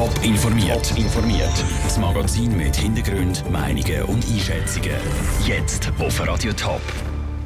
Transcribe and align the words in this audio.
Top 0.00 0.24
informiert. 0.24 0.96
informiert. 0.96 1.52
Das 1.84 1.98
Magazin 1.98 2.56
mit 2.56 2.74
Hintergrund, 2.74 3.44
Meinungen 3.50 4.02
und 4.04 4.24
Einschätzungen. 4.26 4.96
Jetzt 5.46 5.92
auf 5.98 6.26
Radio 6.26 6.54
Top. 6.54 6.80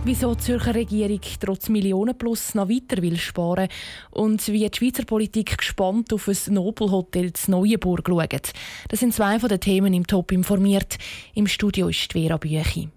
Wieso 0.05 0.37
die 0.37 0.41
Zürcher 0.41 0.73
Regierung 0.73 1.19
trotz 1.41 1.69
Millionenplus 1.69 2.55
noch 2.55 2.69
weiter 2.69 3.03
will 3.03 3.17
sparen 3.17 3.67
und 4.13 4.47
wie 4.47 4.71
die 4.71 4.79
Schweizer 4.79 5.05
Politik 5.05 5.59
gespannt 5.59 6.13
auf 6.13 6.29
ein 6.29 6.55
Nobelhotel 6.55 7.25
in 7.25 7.33
Neuenburg 7.49 8.07
schaut. 8.07 8.53
Das 8.87 9.01
sind 9.01 9.13
zwei 9.13 9.41
von 9.41 9.49
den 9.49 9.59
Themen 9.59 9.93
im 9.93 10.07
Top 10.07 10.31
informiert. 10.31 10.97
Im 11.35 11.49
Studio 11.49 11.89
ist 11.89 12.13
Vera 12.13 12.37
Büchi. 12.37 12.89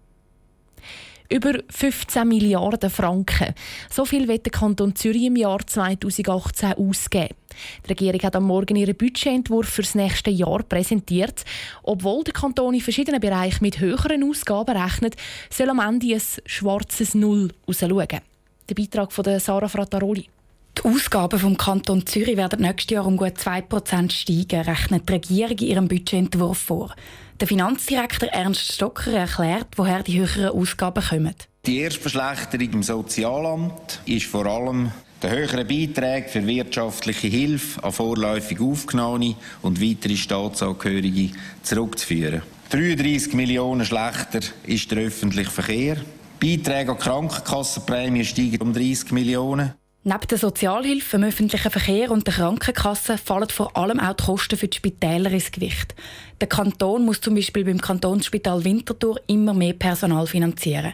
Über 1.29 1.59
15 1.69 2.25
Milliarden 2.25 2.89
Franken. 2.89 3.53
So 3.89 4.05
viel 4.05 4.29
wird 4.29 4.45
der 4.45 4.51
Kanton 4.51 4.95
Zürich 4.95 5.23
im 5.25 5.35
Jahr 5.35 5.59
2018 5.65 6.73
ausgeben. 6.73 7.35
Die 7.83 7.89
Regierung 7.89 8.21
hat 8.21 8.35
am 8.35 8.45
Morgen 8.45 8.77
ihren 8.77 8.95
Budgetentwurf 8.95 9.67
für 9.67 9.81
das 9.81 9.95
nächste 9.95 10.29
Jahr 10.29 10.63
präsentiert. 10.63 11.43
Obwohl 11.83 12.23
der 12.23 12.33
Kanton 12.33 12.75
in 12.75 12.81
verschiedenen 12.81 13.19
Bereichen 13.19 13.63
mit 13.63 13.79
höheren 13.79 14.23
Ausgaben 14.23 14.77
rechnet, 14.77 15.15
soll 15.49 15.69
am 15.69 15.79
Ende 15.79 16.15
ein 16.15 16.21
schwarzes 16.45 17.13
Null 17.13 17.51
rausschauen. 17.67 18.21
Der 18.69 18.75
Beitrag 18.75 19.11
von 19.11 19.39
Sarah 19.39 19.67
Frattaroli. 19.67 20.29
Die 20.77 20.83
Ausgaben 20.83 21.39
vom 21.39 21.57
Kanton 21.57 22.05
Zürich 22.05 22.37
werden 22.37 22.61
nächstes 22.61 22.91
Jahr 22.91 23.05
um 23.05 23.17
gut 23.17 23.37
2% 23.37 24.11
steigen, 24.11 24.61
rechnet 24.61 25.09
die 25.09 25.13
Regierung 25.13 25.57
in 25.57 25.67
ihrem 25.67 25.87
Budgetentwurf 25.87 26.57
vor. 26.57 26.95
Der 27.39 27.47
Finanzdirektor 27.47 28.29
Ernst 28.29 28.73
Stocker 28.73 29.13
erklärt, 29.13 29.67
woher 29.75 30.01
die 30.01 30.19
höheren 30.19 30.49
Ausgaben 30.49 31.03
kommen. 31.03 31.35
Die 31.67 31.77
erste 31.81 32.01
Verschlechterung 32.01 32.73
im 32.73 32.83
Sozialamt 32.83 34.01
ist 34.07 34.25
vor 34.25 34.47
allem 34.47 34.91
der 35.21 35.29
höheren 35.29 35.67
Beiträge 35.67 36.29
für 36.29 36.47
wirtschaftliche 36.47 37.27
Hilfe 37.27 37.83
an 37.83 37.91
vorläufig 37.91 38.59
Aufgenommene 38.59 39.35
und 39.61 39.79
weitere 39.79 40.15
Staatsangehörige 40.15 41.29
zurückzuführen. 41.61 42.41
33 42.71 43.33
Millionen 43.33 43.85
schlechter 43.85 44.39
ist 44.65 44.89
der 44.89 45.05
öffentliche 45.05 45.51
Verkehr. 45.51 45.97
Beiträge 46.39 46.91
an 46.91 46.97
Krankenkassenprämien 46.97 48.25
steigen 48.25 48.61
um 48.63 48.73
30 48.73 49.11
Millionen. 49.11 49.73
Neben 50.09 50.27
der 50.29 50.37
Sozialhilfe, 50.37 51.17
dem 51.17 51.27
öffentlichen 51.27 51.69
Verkehr 51.69 52.11
und 52.11 52.25
der 52.25 52.35
Krankenkasse 52.35 53.17
fallen 53.17 53.49
vor 53.49 53.75
allem 53.75 53.99
auch 53.99 54.13
die 54.13 54.23
Kosten 54.23 54.57
für 54.57 54.69
die 54.69 54.77
Spitäler 54.77 55.29
ins 55.29 55.51
Gewicht. 55.51 55.95
Der 56.39 56.47
Kanton 56.47 57.03
muss 57.03 57.19
zum 57.19 57.35
Beispiel 57.35 57.65
beim 57.65 57.81
Kantonsspital 57.81 58.63
Winterthur 58.63 59.19
immer 59.27 59.53
mehr 59.53 59.73
Personal 59.73 60.25
finanzieren. 60.25 60.93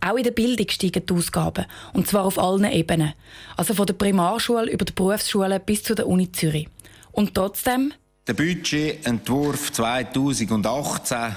Auch 0.00 0.16
in 0.16 0.22
der 0.22 0.30
Bildung 0.30 0.66
steigen 0.70 1.04
die 1.04 1.12
Ausgaben, 1.12 1.66
und 1.92 2.08
zwar 2.08 2.24
auf 2.24 2.38
allen 2.38 2.64
Ebenen. 2.64 3.12
Also 3.58 3.74
von 3.74 3.84
der 3.84 3.92
Primarschule 3.92 4.70
über 4.70 4.86
die 4.86 4.94
Berufsschule 4.94 5.60
bis 5.60 5.82
zu 5.82 5.94
der 5.94 6.06
Uni 6.06 6.32
Zürich. 6.32 6.66
Und 7.12 7.34
trotzdem... 7.34 7.92
Der 8.26 8.32
Budgetentwurf 8.32 9.72
2018 9.72 11.36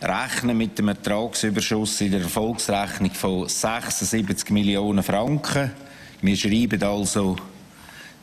rechnet 0.00 0.56
mit 0.56 0.78
dem 0.78 0.86
Ertragsüberschuss 0.86 2.02
in 2.02 2.12
der 2.12 2.20
Erfolgsrechnung 2.20 3.10
von 3.10 3.48
76 3.48 4.50
Millionen 4.50 5.02
Franken. 5.02 5.72
Wir 6.20 6.36
schreiben 6.36 6.82
also 6.82 7.36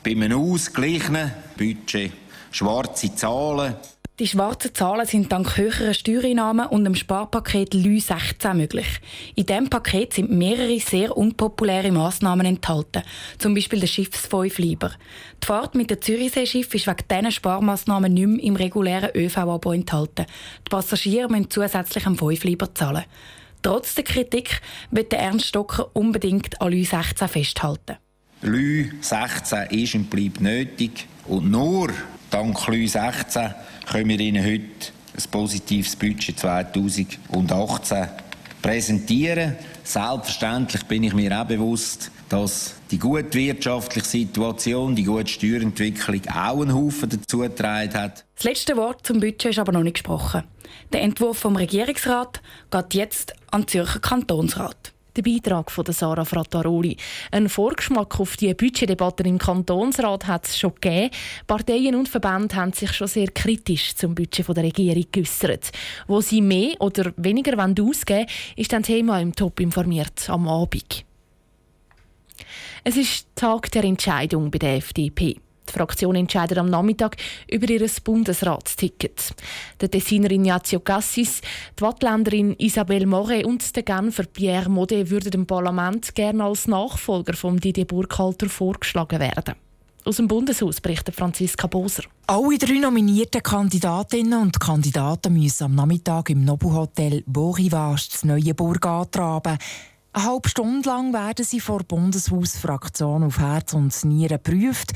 bei 0.04 0.10
einem 0.10 0.38
ausgeglichenen 0.38 1.32
Budget 1.56 2.12
schwarze 2.50 3.14
Zahlen. 3.14 3.74
Die 4.18 4.26
schwarzen 4.26 4.74
Zahlen 4.74 5.06
sind 5.06 5.30
dank 5.30 5.58
höherer 5.58 5.92
Steuereinnahmen 5.92 6.66
und 6.68 6.84
dem 6.84 6.94
Sparpaket 6.94 7.74
LÜ 7.74 8.00
16 8.00 8.56
möglich. 8.56 8.86
In 9.34 9.44
diesem 9.44 9.68
Paket 9.68 10.14
sind 10.14 10.30
mehrere 10.30 10.78
sehr 10.80 11.14
unpopuläre 11.16 11.92
Massnahmen 11.92 12.46
enthalten, 12.46 13.02
zum 13.38 13.54
Beispiel 13.54 13.80
der 13.80 13.86
Schiffsfäufleiber. 13.86 14.92
Die 15.42 15.46
Fahrt 15.46 15.74
mit 15.74 15.90
dem 15.90 16.00
Zürichseeschiff 16.00 16.74
ist 16.74 16.86
wegen 16.86 17.08
diesen 17.10 17.32
Sparmaßnahmen 17.32 18.12
nicht 18.12 18.26
mehr 18.26 18.44
im 18.44 18.56
regulären 18.56 19.10
ÖV-Abo 19.14 19.72
enthalten. 19.72 20.24
Die 20.66 20.70
Passagiere 20.70 21.28
müssen 21.28 21.50
zusätzlich 21.50 22.06
am 22.06 22.16
Fäufleiber 22.16 22.74
zahlen. 22.74 23.04
Trotz 23.62 23.94
der 23.94 24.04
Kritik 24.04 24.60
wird 24.90 25.12
der 25.12 25.20
Ernst 25.20 25.46
Stocker 25.46 25.90
unbedingt 25.92 26.60
an 26.60 26.72
Lü 26.72 26.84
16 26.84 27.28
festhalten. 27.28 27.96
Lü 28.42 28.90
16 29.00 29.70
ist 29.70 29.94
und 29.94 30.10
bleibt 30.10 30.40
nötig 30.40 31.06
und 31.26 31.50
nur 31.50 31.90
dank 32.30 32.66
Lü 32.68 32.86
16 32.86 33.54
können 33.90 34.08
wir 34.08 34.20
Ihnen 34.20 34.44
heute 34.44 34.92
ein 35.16 35.30
positives 35.30 35.96
Budget 35.96 36.38
2018 36.38 38.08
präsentieren. 38.62 39.56
Selbstverständlich 39.84 40.84
bin 40.84 41.04
ich 41.04 41.14
mir 41.14 41.40
auch 41.40 41.46
bewusst, 41.46 42.10
dass 42.28 42.74
die 42.90 42.98
gute 42.98 43.34
wirtschaftliche 43.34 44.06
Situation, 44.06 44.96
die 44.96 45.04
gute 45.04 45.28
Steuerentwicklung 45.28 46.22
auch 46.28 46.60
einen 46.60 46.74
Haufen 46.74 47.08
dazu 47.08 47.38
getragen 47.38 47.94
hat. 47.94 48.24
Das 48.34 48.44
letzte 48.44 48.76
Wort 48.76 49.06
zum 49.06 49.20
Budget 49.20 49.46
ist 49.46 49.58
aber 49.58 49.72
noch 49.72 49.82
nicht 49.82 49.94
gesprochen. 49.94 50.42
Der 50.92 51.02
Entwurf 51.02 51.38
vom 51.38 51.56
Regierungsrat 51.56 52.40
geht 52.70 52.94
jetzt 52.94 53.34
an 53.50 53.62
den 53.62 53.68
Zürcher 53.68 54.00
Kantonsrat. 54.00 54.92
Der 55.16 55.22
Beitrag 55.22 55.70
von 55.70 55.86
Sarah 55.86 56.26
Frattaroli. 56.26 56.94
Ein 57.30 57.48
Vorgeschmack 57.48 58.20
auf 58.20 58.36
die 58.36 58.52
Budgetdebatte 58.52 59.22
im 59.22 59.38
Kantonsrat 59.38 60.26
hat 60.26 60.46
es 60.46 60.58
schon 60.58 60.74
gegeben. 60.74 61.10
Parteien 61.46 61.94
und 61.94 62.06
Verbände 62.06 62.54
haben 62.54 62.74
sich 62.74 62.92
schon 62.92 63.06
sehr 63.06 63.28
kritisch 63.28 63.94
zum 63.94 64.14
Budget 64.14 64.46
der 64.54 64.64
Regierung 64.64 65.06
geäußert. 65.10 65.72
Wo 66.06 66.20
sie 66.20 66.42
mehr 66.42 66.74
oder 66.80 67.14
weniger 67.16 67.58
ausgeben 67.58 67.78
wollen, 67.80 68.26
ist 68.56 68.74
ein 68.74 68.82
Thema 68.82 69.18
im 69.18 69.34
Top 69.34 69.58
informiert 69.60 70.28
am 70.28 70.48
Abend. 70.48 71.06
Es 72.84 72.98
ist 72.98 73.26
Tag 73.34 73.70
der 73.70 73.84
Entscheidung 73.84 74.50
bei 74.50 74.58
der 74.58 74.76
FDP. 74.76 75.40
Die 75.68 75.72
Fraktion 75.72 76.16
entscheidet 76.16 76.58
am 76.58 76.70
Nachmittag 76.70 77.16
über 77.50 77.68
ihr 77.68 77.86
Bundesratsticket. 78.04 79.34
Der 79.80 79.90
Tessiner 79.90 80.30
Ignazio 80.30 80.80
Cassis, 80.80 81.40
die 81.78 81.82
Wattländerin 81.82 82.54
Isabelle 82.58 83.06
Moret 83.06 83.44
und 83.44 83.74
der 83.74 83.82
Genfer 83.82 84.24
Pierre 84.24 84.68
Modet 84.68 85.10
würden 85.10 85.30
dem 85.30 85.46
Parlament 85.46 86.14
gerne 86.14 86.44
als 86.44 86.66
Nachfolger 86.66 87.34
von 87.34 87.58
Didier 87.58 87.84
Burkhalter 87.84 88.48
vorgeschlagen 88.48 89.20
werden. 89.20 89.54
Aus 90.06 90.18
dem 90.18 90.28
Bundeshaus 90.28 90.80
berichtet 90.80 91.16
Franziska 91.16 91.66
Boser. 91.66 92.04
Alle 92.28 92.58
drei 92.58 92.78
nominierten 92.78 93.42
Kandidatinnen 93.42 94.40
und 94.40 94.60
Kandidaten 94.60 95.32
müssen 95.32 95.64
am 95.64 95.74
Nachmittag 95.74 96.30
im 96.30 96.44
Nobelhotel 96.44 97.24
Borivage 97.26 98.10
das 98.12 98.24
Neuenburg 98.24 98.86
antraben. 98.86 99.58
Eine 100.12 100.24
halbe 100.24 100.48
Stunde 100.48 100.88
lang 100.88 101.12
werden 101.12 101.44
sie 101.44 101.58
vor 101.58 101.80
Bundeshausfraktion 101.82 103.24
auf 103.24 103.40
Herz 103.40 103.74
und 103.74 103.92
Nieren 104.04 104.40
geprüft. 104.42 104.92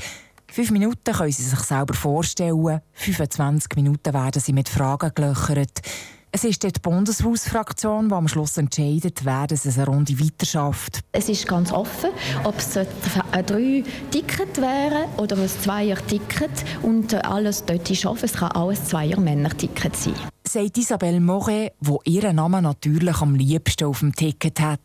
Fünf 0.53 0.71
Minuten 0.71 1.13
können 1.13 1.31
Sie 1.31 1.43
sich 1.43 1.59
selber 1.59 1.93
vorstellen. 1.93 2.81
25 2.91 3.73
Minuten 3.77 4.13
werden 4.13 4.41
Sie 4.41 4.51
mit 4.51 4.67
Fragen 4.67 5.09
gelöchert. 5.15 5.79
Es 6.33 6.43
ist 6.43 6.63
die 6.63 6.71
Bundeshausfraktion, 6.81 8.09
die 8.09 8.13
am 8.13 8.27
Schluss 8.27 8.57
entscheidet, 8.57 9.23
wer 9.23 9.47
es 9.49 9.65
eine 9.65 9.85
Runde 9.85 10.19
weiterschafft. 10.19 10.99
Es 11.13 11.29
ist 11.29 11.47
ganz 11.47 11.71
offen, 11.71 12.09
ob 12.43 12.57
es 12.57 12.75
ein 12.75 12.85
drei 13.45 13.83
Ticket 14.11 14.57
wäre 14.57 15.07
oder 15.15 15.37
ein 15.37 15.47
Zweier-Ticket 15.47 16.51
und 16.81 17.13
alles 17.13 17.63
dort 17.63 17.87
schaffen. 17.87 18.25
Es 18.25 18.33
kann 18.33 18.51
auch 18.51 18.71
ein 18.71 18.75
Zweier-Männer-Ticket 18.75 19.95
sein. 19.95 20.15
Sagt 20.45 20.77
Isabelle 20.77 21.21
Moret, 21.21 21.71
wo 21.79 22.01
ihren 22.03 22.35
Namen 22.35 22.63
natürlich 22.63 23.21
am 23.21 23.35
liebsten 23.35 23.85
auf 23.85 23.99
dem 23.99 24.13
Ticket 24.13 24.59
hat. 24.59 24.79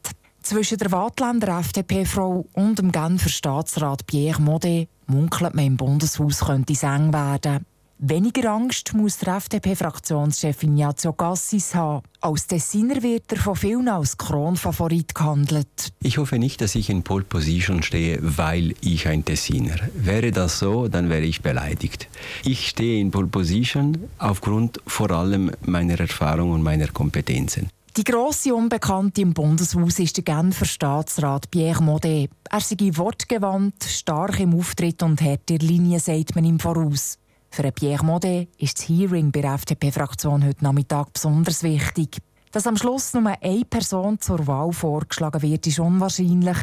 Zwischen 0.49 0.79
der 0.79 0.93
Wattländer 0.93 1.59
FDP-Frau 1.59 2.47
und 2.53 2.79
dem 2.79 2.93
Genfer 2.93 3.31
Staatsrat 3.31 4.07
Pierre 4.07 4.41
Modet 4.41 4.89
munkelt 5.09 5.57
man 5.57 5.67
im 5.67 5.77
Bundeshaus 5.77 6.39
könnte 6.39 6.73
es 6.73 6.84
eng 6.84 7.12
werden. 7.12 7.67
Weniger 7.99 8.53
Angst 8.53 8.95
muss 8.95 9.19
der 9.19 9.39
FDP-Fraktionschef 9.39 10.62
Ignazio 10.62 11.15
Gassis 11.15 11.75
haben. 11.75 12.05
Als 12.21 12.47
Tessiner 12.47 13.03
wird 13.03 13.33
er 13.33 13.39
von 13.39 13.56
vielen 13.56 13.89
als 13.89 14.17
Kronfavorit 14.19 15.17
gehandelt. 15.17 15.93
Ich 16.01 16.19
hoffe 16.19 16.39
nicht, 16.39 16.61
dass 16.61 16.77
ich 16.77 16.91
in 16.91 17.03
Pole 17.03 17.25
Position 17.25 17.83
stehe, 17.83 18.21
weil 18.23 18.77
ich 18.83 19.09
ein 19.09 19.25
Tessiner. 19.25 19.75
Wäre 19.97 20.31
das 20.31 20.61
so, 20.61 20.87
dann 20.87 21.11
wäre 21.11 21.25
ich 21.25 21.43
beleidigt. 21.43 22.09
Ich 22.45 22.69
stehe 22.69 23.01
in 23.01 23.11
Pole 23.11 23.27
Position 23.27 23.99
aufgrund 24.19 24.81
vor 24.87 25.11
allem 25.11 25.50
meiner 25.62 25.99
Erfahrung 25.99 26.53
und 26.53 26.62
meiner 26.62 26.87
Kompetenzen. 26.87 27.69
Die 27.96 28.04
grosse 28.04 28.54
Unbekannte 28.54 29.22
im 29.22 29.32
Bundeshaus 29.32 29.98
ist 29.98 30.19
der 30.19 30.25
Genfer 30.25 30.66
Staatsrat 30.66 31.50
Pierre 31.50 31.82
Modet. 31.82 32.31
Er 32.50 32.60
sei 32.60 32.76
wortgewandt, 32.93 33.84
stark 33.84 34.38
im 34.38 34.54
Auftritt 34.54 35.02
und 35.02 35.22
hart 35.22 35.50
in 35.50 35.60
Linie, 35.60 35.98
sagt 35.98 36.34
man 36.34 36.44
ihm 36.44 36.60
voraus. 36.60 37.19
Für 37.48 37.72
Pierre 37.72 38.04
Modet 38.04 38.50
ist 38.58 38.76
das 38.76 38.88
Hearing 38.90 39.32
bei 39.32 39.40
der 39.40 39.54
FDP-Fraktion 39.54 40.44
heute 40.44 40.62
Nachmittag 40.62 41.14
besonders 41.14 41.62
wichtig. 41.62 42.19
Dass 42.52 42.66
am 42.66 42.76
Schluss 42.76 43.14
nur 43.14 43.32
eine 43.40 43.64
Person 43.64 44.20
zur 44.20 44.46
Wahl 44.46 44.72
vorgeschlagen 44.72 45.40
wird, 45.40 45.66
ist 45.66 45.78
unwahrscheinlich. 45.78 46.58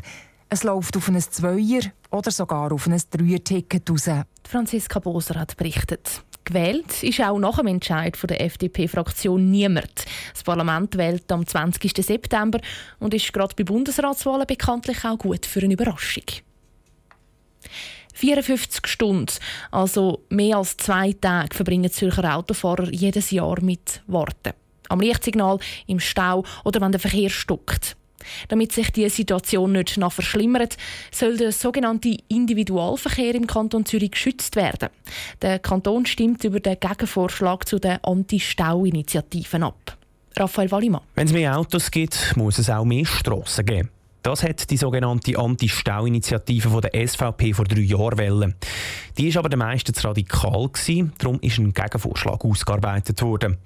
Es 0.49 0.63
läuft 0.63 0.95
auf 0.97 1.07
ein 1.07 1.19
Zweier- 1.19 1.91
oder 2.11 2.29
sogar 2.29 2.71
auf 2.71 2.85
ein 2.85 3.01
Dreier-Ticket 3.09 3.89
raus. 3.89 4.07
Franziska 4.47 4.99
Boser 4.99 5.39
hat 5.39 5.57
berichtet. 5.57 6.23
Gewählt 6.45 7.03
ist 7.03 7.21
auch 7.21 7.39
nach 7.39 7.57
dem 7.57 7.67
Entscheid 7.67 8.17
der 8.29 8.41
FDP-Fraktion 8.41 9.49
niemand. 9.49 10.05
Das 10.33 10.43
Parlament 10.43 10.97
wählt 10.97 11.31
am 11.31 11.45
20. 11.45 12.05
September 12.05 12.59
und 12.99 13.13
ist 13.13 13.31
gerade 13.31 13.55
bei 13.55 13.63
Bundesratswahlen 13.63 14.45
bekanntlich 14.45 15.05
auch 15.05 15.17
gut 15.17 15.45
für 15.45 15.61
eine 15.61 15.73
Überraschung. 15.73 16.25
54 18.13 18.85
Stunden, 18.87 19.33
also 19.71 20.23
mehr 20.29 20.57
als 20.57 20.77
zwei 20.77 21.13
Tage, 21.13 21.55
verbringen 21.55 21.91
Zürcher 21.91 22.35
Autofahrer 22.35 22.91
jedes 22.91 23.31
Jahr 23.31 23.59
mit 23.61 24.01
Warten. 24.07 24.53
Am 24.89 24.99
Lichtsignal, 24.99 25.59
im 25.87 25.99
Stau 25.99 26.43
oder 26.63 26.81
wenn 26.81 26.91
der 26.91 26.99
Verkehr 26.99 27.29
stockt. 27.29 27.95
Damit 28.47 28.71
sich 28.71 28.91
die 28.91 29.09
Situation 29.09 29.71
nicht 29.71 29.97
noch 29.97 30.13
verschlimmert, 30.13 30.77
soll 31.11 31.37
der 31.37 31.51
sogenannte 31.51 32.17
Individualverkehr 32.27 33.35
im 33.35 33.47
Kanton 33.47 33.85
Zürich 33.85 34.11
geschützt 34.11 34.55
werden. 34.55 34.89
Der 35.41 35.59
Kanton 35.59 36.05
stimmt 36.05 36.43
über 36.43 36.59
den 36.59 36.79
Gegenvorschlag 36.79 37.67
zu 37.67 37.79
den 37.79 37.97
Anti-Stau-Initiativen 38.03 39.63
ab. 39.63 39.97
Raphael 40.35 40.71
Wallimann. 40.71 41.01
Wenn 41.15 41.27
es 41.27 41.33
mehr 41.33 41.57
Autos 41.57 41.91
gibt, 41.91 42.35
muss 42.35 42.57
es 42.57 42.69
auch 42.69 42.85
mehr 42.85 43.05
Strassen 43.05 43.65
geben. 43.65 43.89
Das 44.23 44.41
hat 44.41 44.69
die 44.69 44.77
sogenannte 44.77 45.37
Anti-Stau-Initiative 45.37 46.79
der 46.79 47.07
SVP 47.07 47.53
vor 47.53 47.65
drei 47.65 47.81
Jahren 47.81 48.17
wollen. 48.17 48.55
Die 49.17 49.27
ist 49.27 49.35
aber 49.35 49.49
den 49.49 49.59
meisten 49.59 49.93
zu 49.93 50.07
radikal 50.07 50.69
gewesen, 50.69 51.11
darum 51.17 51.39
ist 51.41 51.57
ein 51.57 51.73
Gegenvorschlag 51.73 52.43
ausgearbeitet 52.43 53.21
worden. 53.21 53.57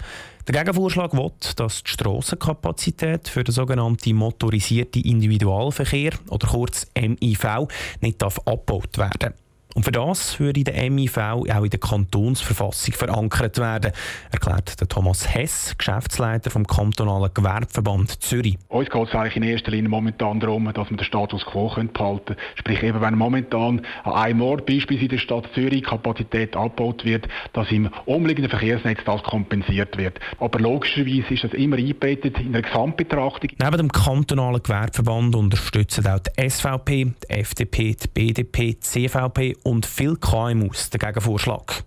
Der 0.48 0.56
Gegenvorschlag 0.56 1.13
will, 1.13 1.31
dass 1.57 1.83
die 1.83 1.92
Strassenkapazität 1.92 3.27
für 3.27 3.44
den 3.44 3.54
sogenannten 3.54 4.15
motorisierten 4.15 5.04
Individualverkehr 5.04 6.13
oder 6.30 6.48
kurz 6.48 6.88
MIV 6.95 7.68
nicht 8.01 8.24
abgebaut 8.24 8.98
werden 8.98 9.19
darf. 9.19 9.46
Und 9.77 9.83
für 9.83 9.91
das 9.91 10.39
würde 10.39 10.63
der 10.63 10.89
MIV 10.89 11.18
auch 11.19 11.45
in 11.45 11.69
der 11.69 11.79
Kantonsverfassung 11.79 12.95
verankert 12.95 13.59
werden, 13.59 13.91
erklärt 14.31 14.81
der 14.81 14.88
Thomas 14.88 15.31
Hess, 15.31 15.75
Geschäftsleiter 15.77 16.50
vom 16.50 16.65
kantonalen 16.65 17.29
Gewerbeverband 17.31 18.19
Zürich. 18.24 18.57
Uns 18.69 18.89
geht 18.89 19.07
es 19.07 19.13
eigentlich 19.13 19.35
in 19.35 19.44
erster 19.44 19.69
Linie 19.69 19.88
momentan 19.88 20.39
darum, 20.39 20.65
dass 20.74 20.89
wir 20.89 20.97
den 20.97 21.03
Status 21.03 21.45
quo 21.45 21.68
behalten 21.68 21.94
können. 21.94 22.39
Sprich, 22.56 22.81
eben, 22.81 23.00
wenn 23.01 23.13
momentan 23.13 23.85
an 24.03 24.13
einem 24.13 24.41
Ort, 24.41 24.65
beispielsweise 24.65 25.03
in 25.03 25.09
der 25.09 25.18
Stadt 25.19 25.47
Zürich, 25.53 25.83
Kapazität 25.83 26.56
abgebaut 26.56 27.06
wird, 27.06 27.27
dass 27.53 27.71
im 27.71 27.91
umliegenden 28.06 28.50
Verkehrsnetz 28.50 29.01
das 29.06 29.21
kompensiert 29.21 29.95
wird. 29.95 30.19
Aber 30.39 30.57
logischerweise 30.57 31.35
ist 31.35 31.44
das 31.44 31.53
immer 31.53 31.77
eingebettet 31.77 32.39
in 32.39 32.47
einer 32.47 32.63
Gesamtbetrachtung. 32.63 33.51
Neben 33.59 33.77
dem 33.77 33.91
kantonalen 33.91 34.63
Gewerbeverband 34.63 35.35
unterstützen 35.35 36.07
auch 36.07 36.18
die 36.18 36.50
SVP, 36.50 37.13
die 37.29 37.29
FDP, 37.29 37.95
die 37.95 38.07
BDP, 38.07 38.74
die 38.74 38.79
CVP 38.79 39.56
und 39.67 39.85
viele 39.85 40.15
KMUs 40.15 40.89
den 40.89 40.99
Gegenvorschlag. 40.99 41.83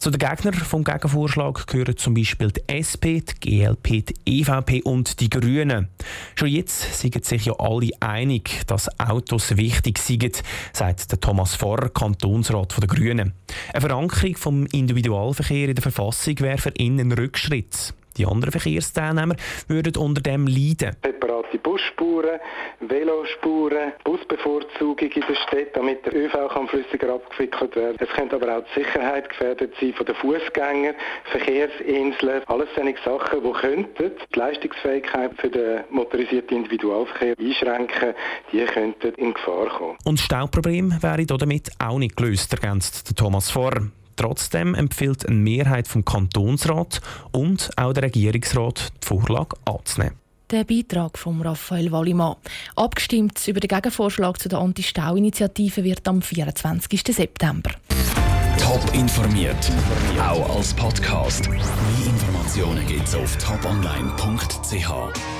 Zu 0.00 0.10
den 0.10 0.18
Gegnern 0.18 0.54
vom 0.54 0.82
Gegenvorschlag 0.82 1.66
gehören 1.68 1.96
zum 1.96 2.14
Beispiel 2.14 2.50
die 2.50 2.62
SP, 2.66 3.22
die 3.22 3.40
GLP, 3.40 4.04
die 4.04 4.40
EVP 4.40 4.82
und 4.82 5.20
die 5.20 5.30
Grünen. 5.30 5.88
Schon 6.34 6.48
jetzt 6.48 7.00
sind 7.00 7.24
sich 7.24 7.46
ja 7.46 7.54
alle 7.58 7.90
einig, 8.00 8.66
dass 8.66 8.88
Autos 8.98 9.56
wichtig 9.56 9.98
sind, 9.98 10.42
sagt 10.72 11.12
der 11.12 11.20
Thomas 11.20 11.54
Vorr, 11.54 11.90
Kantonsrat 11.94 12.76
der 12.80 12.88
Grünen. 12.88 13.32
Eine 13.72 13.80
Verankerung 13.80 14.36
vom 14.36 14.66
Individualverkehr 14.66 15.68
in 15.68 15.76
der 15.76 15.82
Verfassung 15.82 16.38
wäre 16.40 16.58
für 16.58 16.74
ihn 16.76 17.00
ein 17.00 17.12
Rückschritt. 17.12 17.94
Die 18.16 18.26
anderen 18.26 18.50
Verkehrsteilnehmer 18.52 19.36
würden 19.68 19.96
unter 19.96 20.22
dem 20.22 20.46
leiden. 20.46 20.96
Separate 21.46 21.58
Busspuren, 21.58 22.40
Velospuren, 22.80 23.92
Busbevorzugung 24.04 24.98
in 24.98 25.22
der 25.28 25.34
Stadt, 25.34 25.74
damit 25.74 26.04
der 26.06 26.14
ÖV 26.14 26.48
kann 26.52 26.68
flüssiger 26.68 27.14
abgewickelt 27.14 27.76
werden. 27.76 27.96
Es 27.98 28.08
könnte 28.10 28.36
aber 28.36 28.58
auch 28.58 28.62
die 28.74 28.82
Sicherheit 28.82 29.28
gefährdet 29.28 29.72
sein 29.80 29.92
von 29.94 30.06
den 30.06 30.14
Fußgängern, 30.16 30.94
Verkehrsinseln, 31.30 32.42
alles 32.46 32.68
solche 32.74 32.96
Sachen, 33.04 33.42
die 33.42 33.52
könnten 33.52 34.12
die 34.34 34.38
Leistungsfähigkeit 34.38 35.32
für 35.38 35.48
den 35.48 35.80
motorisierten 35.90 36.56
Individualverkehr 36.58 37.34
einschränken, 37.38 38.14
die 38.52 38.64
könnten 38.64 39.14
in 39.14 39.34
Gefahr 39.34 39.68
kommen. 39.68 39.96
Und 40.04 40.20
Stauproblem 40.20 40.94
wäre 41.00 41.26
damit 41.26 41.70
auch 41.78 41.98
nicht 41.98 42.16
gelöst, 42.16 42.52
ergänzt 42.52 43.16
Thomas 43.16 43.50
Vorr. 43.50 43.90
Trotzdem 44.16 44.74
empfiehlt 44.74 45.26
eine 45.26 45.36
Mehrheit 45.36 45.86
vom 45.86 46.02
Kantonsrat 46.02 47.02
und 47.32 47.70
auch 47.76 47.92
der 47.92 48.04
Regierungsrat, 48.04 48.92
die 49.02 49.06
Vorlage 49.06 49.56
anzunehmen. 49.66 50.25
Der 50.52 50.62
Beitrag 50.62 51.18
von 51.18 51.42
Raphael 51.42 51.90
Wallimann. 51.90 52.36
Abgestimmt 52.76 53.46
über 53.48 53.58
den 53.58 53.66
Gegenvorschlag 53.66 54.40
zu 54.40 54.48
der 54.48 54.60
Anti-Stau-Initiative 54.60 55.82
wird 55.82 56.06
am 56.06 56.22
24. 56.22 57.02
September. 57.08 57.70
Top 58.60 58.94
informiert, 58.94 59.72
auch 60.20 60.56
als 60.56 60.72
Podcast. 60.72 61.48
Mehr 61.50 61.58
Informationen 62.06 62.86
gibt 62.86 63.08
es 63.08 63.14
auf 63.16 63.36
toponline.ch. 63.38 65.35